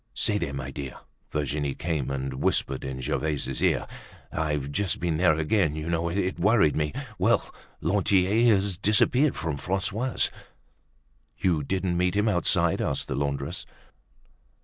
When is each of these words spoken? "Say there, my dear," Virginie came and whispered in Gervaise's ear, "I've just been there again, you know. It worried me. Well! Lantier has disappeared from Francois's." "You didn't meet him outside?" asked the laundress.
"Say 0.15 0.39
there, 0.39 0.51
my 0.55 0.71
dear," 0.71 0.97
Virginie 1.31 1.75
came 1.75 2.09
and 2.09 2.41
whispered 2.41 2.83
in 2.83 3.01
Gervaise's 3.01 3.61
ear, 3.61 3.85
"I've 4.31 4.71
just 4.71 4.99
been 4.99 5.17
there 5.17 5.37
again, 5.37 5.75
you 5.75 5.89
know. 5.89 6.09
It 6.09 6.39
worried 6.39 6.75
me. 6.75 6.91
Well! 7.19 7.53
Lantier 7.81 8.51
has 8.55 8.77
disappeared 8.79 9.35
from 9.35 9.57
Francois's." 9.57 10.31
"You 11.37 11.61
didn't 11.61 11.97
meet 11.97 12.15
him 12.15 12.27
outside?" 12.27 12.81
asked 12.81 13.09
the 13.09 13.15
laundress. 13.15 13.67